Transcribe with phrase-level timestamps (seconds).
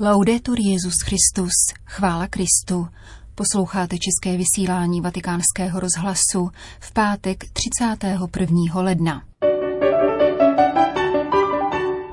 [0.00, 1.52] Laudetur Jezus Christus,
[1.84, 2.88] chvála Kristu.
[3.34, 8.58] Posloucháte české vysílání Vatikánského rozhlasu v pátek 31.
[8.74, 9.22] ledna.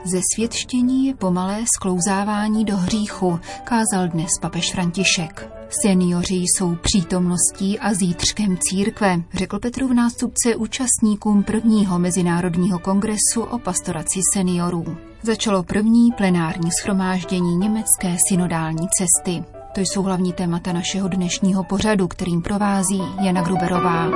[0.05, 5.49] Ze světštění je pomalé sklouzávání do hříchu, kázal dnes papež František.
[5.81, 14.19] Seniori jsou přítomností a zítřkem církve, řekl Petrův nástupce účastníkům prvního mezinárodního kongresu o pastoraci
[14.33, 14.97] seniorů.
[15.21, 19.43] Začalo první plenární schromáždění německé synodální cesty.
[19.75, 24.09] To jsou hlavní témata našeho dnešního pořadu, kterým provází Jana Gruberová.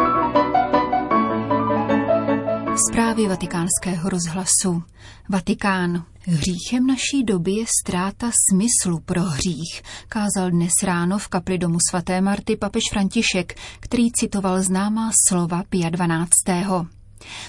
[2.78, 4.84] Zprávy vatikánského rozhlasu.
[5.30, 6.04] Vatikán.
[6.20, 12.22] Hříchem naší doby je ztráta smyslu pro hřích, kázal dnes ráno v kapli domu svaté
[12.22, 16.30] Marty papež František, který citoval známá slova Pia 12.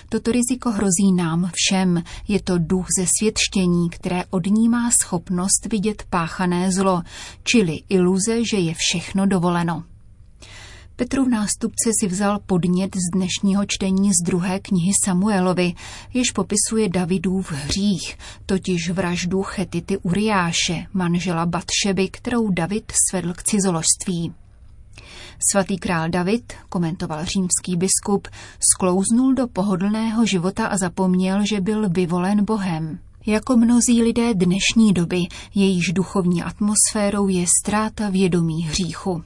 [0.09, 2.03] Toto riziko hrozí nám všem.
[2.29, 7.03] Je to duch ze světštění, které odnímá schopnost vidět páchané zlo,
[7.43, 9.85] čili iluze, že je všechno dovoleno.
[10.99, 15.75] Petrův nástupce si vzal podnět z dnešního čtení z druhé knihy Samuelovi,
[16.15, 24.33] jež popisuje Davidův hřích, totiž vraždu Chetity Uriáše, manžela Batšeby, kterou David svedl k cizoložství.
[25.53, 28.29] Svatý král David, komentoval římský biskup,
[28.75, 32.99] sklouznul do pohodlného života a zapomněl, že byl vyvolen Bohem.
[33.27, 35.21] Jako mnozí lidé dnešní doby,
[35.55, 39.23] jejíž duchovní atmosférou je ztráta vědomí hříchu.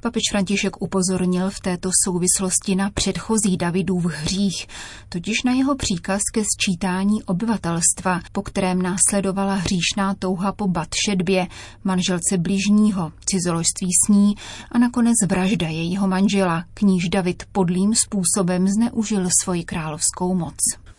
[0.00, 4.66] Papež František upozornil v této souvislosti na předchozí Davidův hřích,
[5.08, 11.46] totiž na jeho příkaz ke sčítání obyvatelstva, po kterém následovala hříšná touha po Batšedbě,
[11.84, 14.34] manželce bližního, cizoložství s ní
[14.72, 20.89] a nakonec vražda jejího manžela, k níž David podlým způsobem zneužil svoji královskou moc.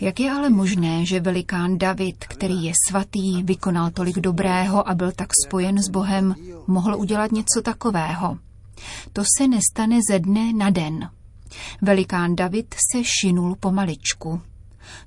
[0.00, 5.12] Jak je ale možné, že velikán David, který je svatý, vykonal tolik dobrého a byl
[5.12, 6.34] tak spojen s Bohem,
[6.66, 8.38] mohl udělat něco takového?
[9.12, 11.10] To se nestane ze dne na den.
[11.82, 14.40] Velikán David se šinul pomaličku.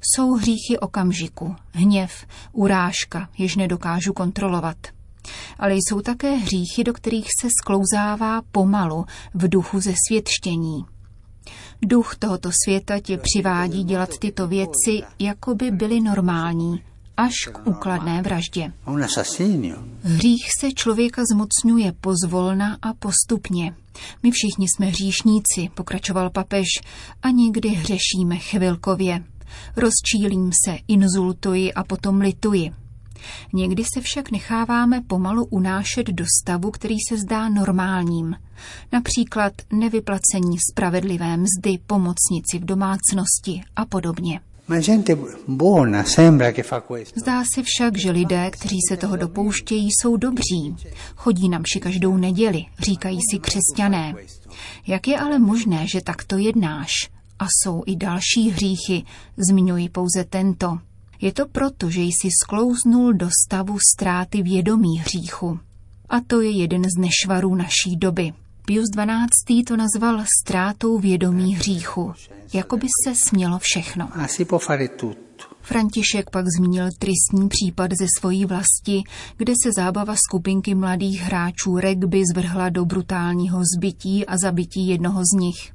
[0.02, 4.78] Jsou hříchy okamžiku, hněv, urážka, jež nedokážu kontrolovat.
[5.60, 10.93] Ale jsou také hříchy, do kterých se sklouzává pomalu v duchu ze světštění.
[11.86, 16.84] Duch tohoto světa tě přivádí dělat tyto věci, jako by byly normální,
[17.18, 18.74] až k úkladné vraždě.
[20.04, 23.76] Hřích se člověka zmocňuje pozvolna a postupně.
[24.24, 26.68] My všichni jsme hříšníci, pokračoval papež,
[27.22, 29.24] a někdy hřešíme chvilkově.
[29.76, 32.72] Rozčílím se, inzultuji a potom lituji.
[33.54, 38.36] Někdy se však necháváme pomalu unášet do stavu, který se zdá normálním.
[38.92, 44.40] Například nevyplacení spravedlivé mzdy, pomocnici v domácnosti a podobně.
[47.16, 50.76] Zdá se však, že lidé, kteří se toho dopouštějí, jsou dobří.
[51.16, 54.14] Chodí na mši každou neděli, říkají si křesťané.
[54.88, 56.92] Jak je ale možné, že takto jednáš?
[57.40, 59.04] A jsou i další hříchy,
[59.50, 60.78] zmiňuji pouze tento.
[61.24, 65.60] Je to proto, že jsi sklouznul do stavu ztráty vědomí hříchu.
[66.10, 68.34] A to je jeden z nešvarů naší doby.
[68.66, 69.64] Pius XII.
[69.64, 72.14] to nazval ztrátou vědomí hříchu,
[72.54, 74.10] jako by se smělo všechno.
[75.62, 79.04] František pak zmínil tristní případ ze svojí vlasti,
[79.38, 85.40] kde se zábava skupinky mladých hráčů rugby zvrhla do brutálního zbytí a zabití jednoho z
[85.40, 85.74] nich.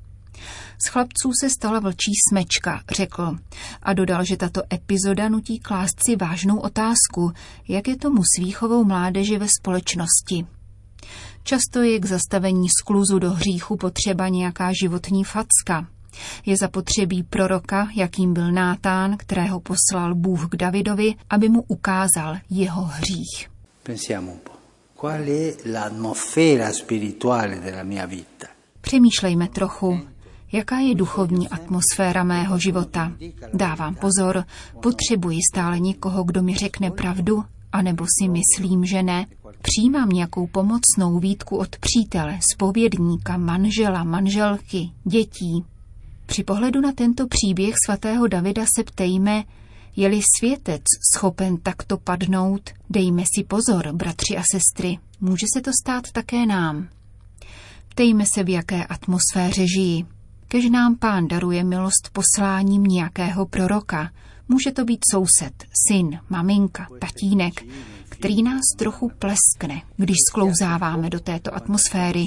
[0.87, 3.37] Z chlapců se stala vlčí smečka, řekl.
[3.82, 7.32] A dodal, že tato epizoda nutí klást si vážnou otázku,
[7.69, 10.47] jak je tomu s výchovou mládeže ve společnosti.
[11.43, 15.87] Často je k zastavení skluzu do hříchu potřeba nějaká životní facka.
[16.47, 22.82] Je zapotřebí proroka, jakým byl Nátán, kterého poslal Bůh k Davidovi, aby mu ukázal jeho
[22.82, 23.50] hřích.
[28.81, 30.00] Přemýšlejme trochu,
[30.53, 33.12] Jaká je duchovní atmosféra mého života?
[33.54, 34.44] Dávám pozor,
[34.82, 39.27] potřebuji stále někoho, kdo mi řekne pravdu, anebo si myslím, že ne.
[39.62, 45.65] Přijímám nějakou pomocnou výtku od přítele, spovědníka, manžela, manželky, dětí.
[46.27, 49.45] Při pohledu na tento příběh svatého Davida se ptejme,
[49.97, 50.83] je-li světec
[51.15, 56.89] schopen takto padnout, dejme si pozor, bratři a sestry, může se to stát také nám.
[57.89, 60.06] Ptejme se, v jaké atmosféře žijí.
[60.48, 64.10] Kež nám pán daruje milost posláním nějakého proroka.
[64.48, 67.65] Může to být soused, syn, maminka, tatínek,
[68.09, 72.24] který nás trochu pleskne, když sklouzáváme do této atmosféry,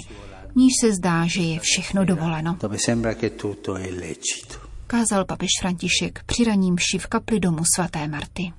[0.56, 2.58] níž se zdá, že je všechno dovoleno.
[4.88, 8.54] Kázal papež František při raním v kapli domu svaté Marty.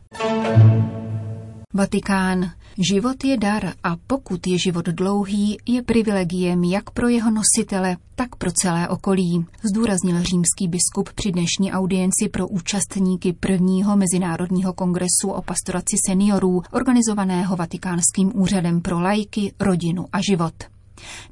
[1.74, 2.50] Vatikán.
[2.78, 8.36] Život je dar a pokud je život dlouhý, je privilegiem jak pro jeho nositele, tak
[8.36, 15.42] pro celé okolí, zdůraznil římský biskup při dnešní audienci pro účastníky prvního Mezinárodního kongresu o
[15.42, 20.54] pastoraci seniorů, organizovaného Vatikánským úřadem pro lajky, rodinu a život.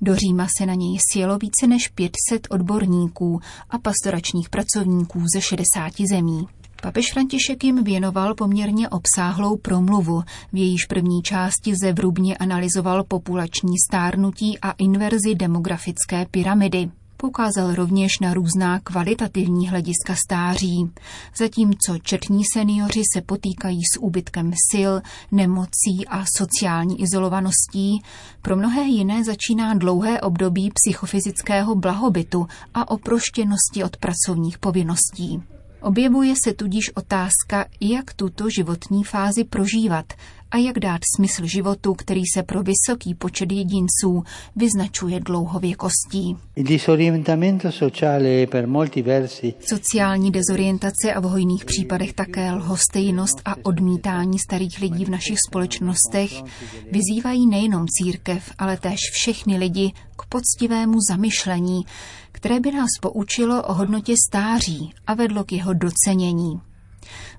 [0.00, 3.40] Do Říma se na něj sjelo více než 500 odborníků
[3.70, 6.46] a pastoračních pracovníků ze 60 zemí.
[6.82, 10.22] Papež František jim věnoval poměrně obsáhlou promluvu,
[10.52, 16.90] v jejíž první části zevrubně analyzoval populační stárnutí a inverzi demografické pyramidy.
[17.16, 20.90] Poukázal rovněž na různá kvalitativní hlediska stáří.
[21.36, 24.92] Zatímco četní seniori se potýkají s úbytkem sil,
[25.32, 28.02] nemocí a sociální izolovaností,
[28.42, 35.42] pro mnohé jiné začíná dlouhé období psychofyzického blahobytu a oproštěnosti od pracovních povinností.
[35.82, 40.12] Objevuje se tudíž otázka, jak tuto životní fázi prožívat
[40.50, 44.24] a jak dát smysl životu, který se pro vysoký počet jedinců
[44.56, 46.36] vyznačuje dlouhověkostí.
[49.60, 56.30] Sociální dezorientace a v hojných případech také lhostejnost a odmítání starých lidí v našich společnostech
[56.92, 61.82] vyzývají nejenom církev, ale též všechny lidi k poctivému zamyšlení,
[62.40, 66.60] které by nás poučilo o hodnotě stáří a vedlo k jeho docenění.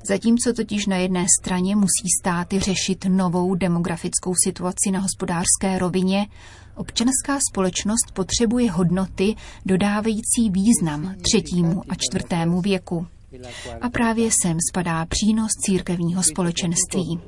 [0.05, 6.27] Zatímco totiž na jedné straně musí státy řešit novou demografickou situaci na hospodářské rovině,
[6.75, 13.07] občanská společnost potřebuje hodnoty dodávající význam třetímu a čtvrtému věku.
[13.81, 17.19] A právě sem spadá přínos církevního společenství.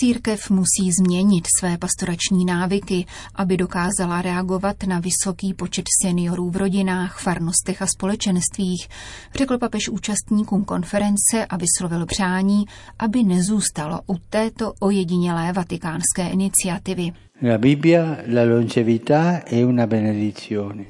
[0.00, 7.18] Církev musí změnit své pastorační návyky, aby dokázala reagovat na vysoký počet seniorů v rodinách,
[7.18, 8.88] farnostech a společenstvích,
[9.34, 12.64] řekl papež účastníkům konference a vyslovil přání,
[12.98, 17.12] aby nezůstalo u této ojedinělé vatikánské iniciativy.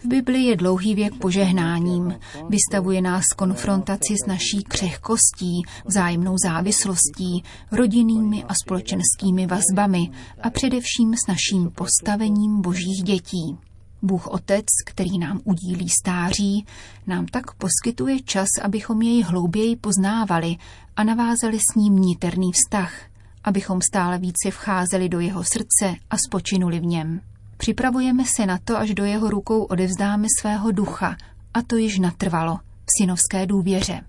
[0.04, 2.18] V Biblii je dlouhý věk požehnáním.
[2.48, 10.10] Vystavuje nás konfrontaci s naší křehkostí, vzájemnou závislostí, rodinnými a společenskými vazbami
[10.42, 13.56] a především s naším postavením božích dětí.
[14.02, 16.66] Bůh Otec, který nám udílí stáří,
[17.06, 20.56] nám tak poskytuje čas, abychom jej hlouběji poznávali
[20.96, 22.92] a navázali s ním niterný vztah–
[23.44, 27.20] abychom stále více vcházeli do jeho srdce a spočinuli v něm.
[27.56, 31.16] Připravujeme se na to, až do jeho rukou odevzdáme svého ducha,
[31.54, 34.00] a to již natrvalo, v synovské důvěře.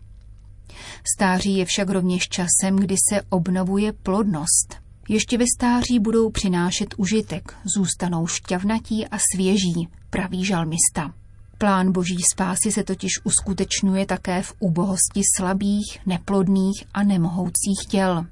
[1.16, 4.76] Stáří je však rovněž časem, kdy se obnovuje plodnost.
[5.10, 11.14] Ještě ve stáří budou přinášet užitek, zůstanou šťavnatí a svěží, praví žalmista.
[11.58, 18.26] Plán boží spásy se totiž uskutečňuje také v ubohosti slabých, neplodných a nemohoucích těl.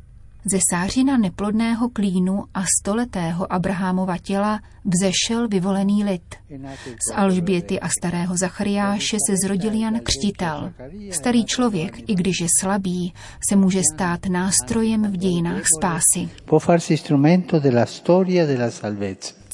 [0.45, 6.35] Ze sářina neplodného klínu a stoletého Abrahamova těla vzešel vyvolený lid.
[7.09, 10.73] Z Alžběty a starého Zachariáše se zrodil Jan Křtitel.
[11.11, 13.13] Starý člověk, i když je slabý,
[13.49, 16.29] se může stát nástrojem v dějinách spásy.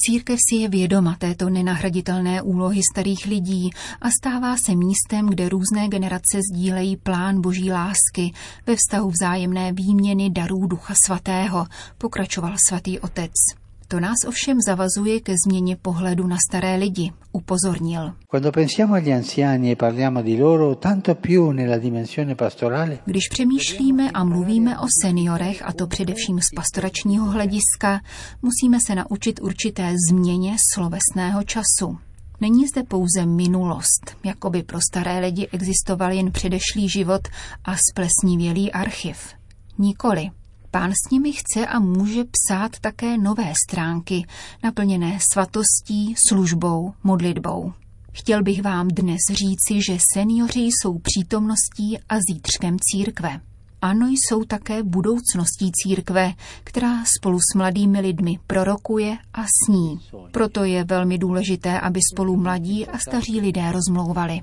[0.06, 3.70] Církev si je vědoma této nenahraditelné úlohy starých lidí
[4.00, 8.32] a stává se místem, kde různé generace sdílejí plán boží lásky
[8.66, 11.66] ve vztahu vzájemné výměny darů Ducha Svatého,
[11.98, 13.32] pokračoval svatý otec.
[13.90, 18.12] To nás ovšem zavazuje ke změně pohledu na staré lidi, upozornil.
[23.04, 28.00] Když přemýšlíme a mluvíme o seniorech, a to především z pastoračního hlediska,
[28.42, 31.98] musíme se naučit určité změně slovesného času.
[32.40, 37.28] Není zde pouze minulost, jako by pro staré lidi existoval jen předešlý život
[37.64, 39.28] a splesnivělý archiv.
[39.78, 40.30] Nikoli.
[40.70, 44.26] Pán s nimi chce a může psát také nové stránky,
[44.62, 47.72] naplněné svatostí, službou, modlitbou.
[48.12, 53.40] Chtěl bych vám dnes říci, že seniori jsou přítomností a zítřkem církve.
[53.82, 56.32] Ano, jsou také budoucností církve,
[56.64, 60.00] která spolu s mladými lidmi prorokuje a sní.
[60.30, 64.40] Proto je velmi důležité, aby spolu mladí a staří lidé rozmlouvali.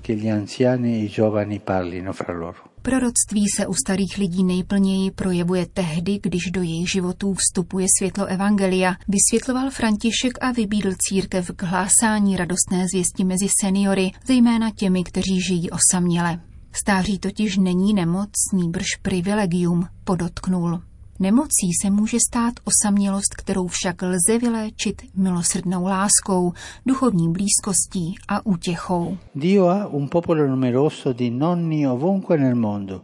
[2.87, 8.95] Proroctví se u starých lidí nejplněji projevuje tehdy, když do jejich životů vstupuje světlo Evangelia,
[9.07, 15.69] vysvětloval František a vybídl církev k hlásání radostné zvěsti mezi seniory, zejména těmi, kteří žijí
[15.69, 16.41] osaměle.
[16.71, 20.81] Stáří totiž není nemoc, nýbrž privilegium, podotknul.
[21.19, 26.53] Nemocí se může stát osamělost, kterou však lze vyléčit milosrdnou láskou,
[26.85, 29.17] duchovní blízkostí a útěchou.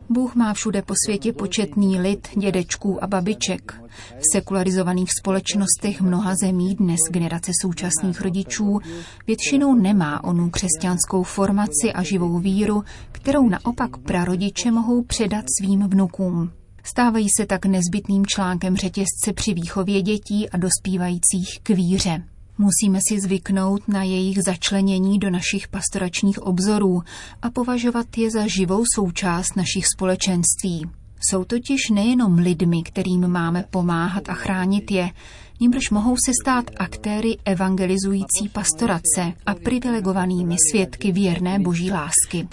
[0.10, 3.84] Bůh má všude po světě početný lid dědečků a babiček.
[4.20, 8.80] V sekularizovaných společnostech mnoha zemí dnes generace současných rodičů
[9.28, 16.52] většinou nemá onu křesťanskou formaci a živou víru, kterou naopak prarodiče mohou předat svým vnukům.
[16.84, 22.24] Stávají se tak nezbytným článkem řetězce při výchově dětí a dospívajících k víře.
[22.58, 27.02] Musíme si zvyknout na jejich začlenění do našich pastoračních obzorů
[27.42, 30.86] a považovat je za živou součást našich společenství.
[31.30, 35.10] Jsou totiž nejenom lidmi, kterým máme pomáhat a chránit je,
[35.60, 42.48] nímž mohou se stát aktéry evangelizující pastorace a privilegovanými svědky věrné boží lásky.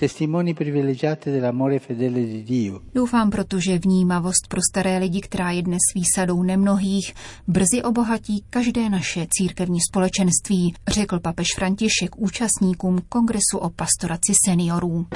[2.94, 7.14] Doufám proto, že vnímavost pro staré lidi, která je dnes výsadou nemnohých,
[7.48, 15.06] brzy obohatí každé naše církevní společenství, řekl papež František účastníkům Kongresu o pastoraci seniorů.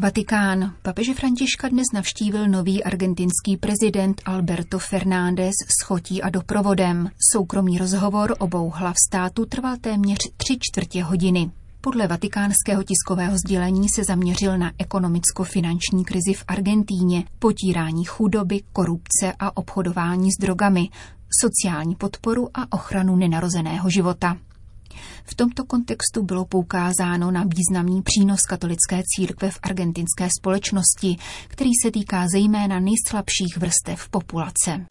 [0.00, 0.74] Vatikán.
[0.82, 7.10] Papeže Františka dnes navštívil nový argentinský prezident Alberto Fernández s chotí a doprovodem.
[7.32, 11.50] Soukromý rozhovor obou hlav státu trval téměř tři čtvrtě hodiny.
[11.80, 19.56] Podle vatikánského tiskového sdělení se zaměřil na ekonomicko-finanční krizi v Argentíně, potírání chudoby, korupce a
[19.56, 20.88] obchodování s drogami,
[21.40, 24.36] sociální podporu a ochranu nenarozeného života.
[25.24, 31.16] V tomto kontextu bylo poukázáno na významný přínos katolické církve v argentinské společnosti,
[31.48, 34.86] který se týká zejména nejslabších vrstev populace.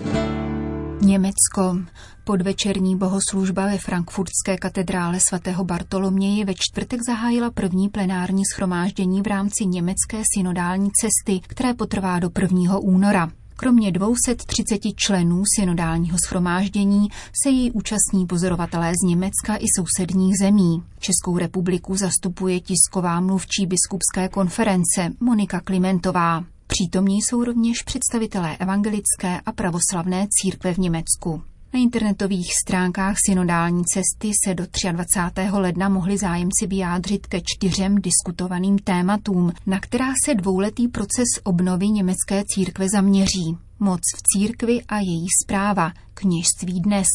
[1.01, 1.77] Německo.
[2.24, 9.65] Podvečerní bohoslužba ve frankfurtské katedrále svatého Bartoloměje ve čtvrtek zahájila první plenární schromáždění v rámci
[9.65, 12.79] německé synodální cesty, které potrvá do 1.
[12.79, 13.31] února.
[13.61, 17.07] Kromě 230 členů synodálního schromáždění
[17.43, 20.83] se její účastní pozorovatelé z Německa i sousedních zemí.
[20.99, 26.43] Českou republiku zastupuje tisková mluvčí biskupské konference Monika Klimentová.
[26.67, 31.41] Přítomní jsou rovněž představitelé evangelické a pravoslavné církve v Německu.
[31.73, 35.41] Na internetových stránkách synodální cesty se do 23.
[35.51, 42.43] ledna mohli zájemci vyjádřit ke čtyřem diskutovaným tématům, na která se dvouletý proces obnovy německé
[42.47, 43.57] církve zaměří.
[43.79, 47.07] Moc v církvi a její zpráva, kněžství dnes,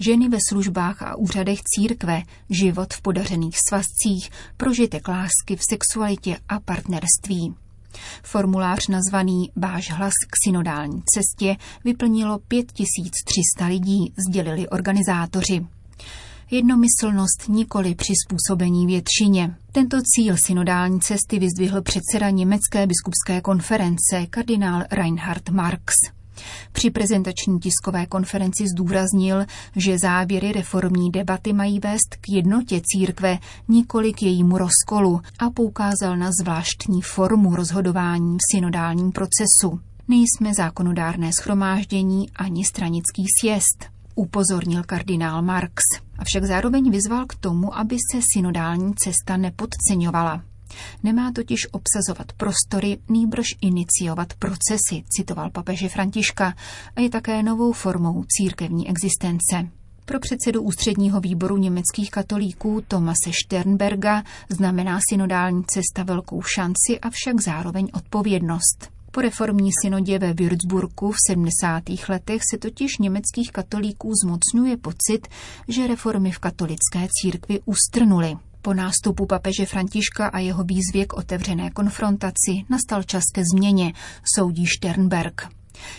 [0.00, 6.60] ženy ve službách a úřadech církve, život v podařených svazcích, prožitek lásky v sexualitě a
[6.60, 7.54] partnerství.
[8.22, 15.66] Formulář nazvaný Váš hlas k synodální cestě vyplnilo 5300 lidí, sdělili organizátoři.
[16.50, 19.56] Jednomyslnost nikoli přizpůsobení většině.
[19.72, 25.94] Tento cíl synodální cesty vyzdvihl předseda Německé biskupské konference kardinál Reinhard Marx.
[26.72, 29.44] Při prezentační tiskové konferenci zdůraznil,
[29.76, 36.16] že závěry reformní debaty mají vést k jednotě církve, nikoli k jejímu rozkolu a poukázal
[36.16, 39.80] na zvláštní formu rozhodování v synodálním procesu.
[40.08, 45.82] Nejsme zákonodárné schromáždění ani stranický sjezd, upozornil kardinál Marx.
[46.18, 50.42] Avšak zároveň vyzval k tomu, aby se synodální cesta nepodceňovala.
[51.02, 56.54] Nemá totiž obsazovat prostory, nýbrž iniciovat procesy, citoval papeže Františka,
[56.96, 59.68] a je také novou formou církevní existence.
[60.04, 67.88] Pro předsedu ústředního výboru německých katolíků Tomase Sternberga znamená synodální cesta velkou šanci, avšak zároveň
[67.92, 68.90] odpovědnost.
[69.10, 71.82] Po reformní synodě ve Würzburgu v 70.
[72.08, 75.28] letech se totiž německých katolíků zmocňuje pocit,
[75.68, 78.36] že reformy v katolické církvi ustrnuly.
[78.68, 83.92] Po nástupu papeže Františka a jeho výzvě k otevřené konfrontaci nastal čas ke změně,
[84.36, 85.48] soudí Sternberg.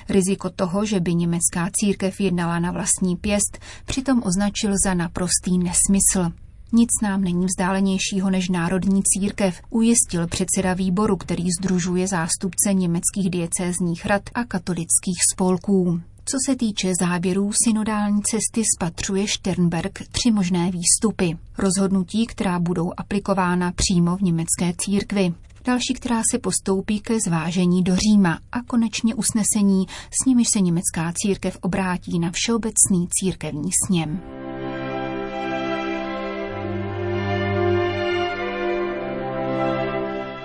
[0.09, 6.35] Riziko toho, že by německá církev jednala na vlastní pěst, přitom označil za naprostý nesmysl.
[6.73, 14.05] Nic nám není vzdálenějšího než národní církev, ujistil předseda výboru, který združuje zástupce německých diecézních
[14.05, 16.01] rad a katolických spolků.
[16.31, 21.37] Co se týče záběrů synodální cesty, spatřuje Sternberg tři možné výstupy.
[21.57, 25.33] Rozhodnutí, která budou aplikována přímo v německé církvi.
[25.65, 29.85] Další, která se postoupí ke zvážení do Říma a konečně usnesení,
[30.21, 34.38] s nimiž se německá církev obrátí na všeobecný církevní sněm.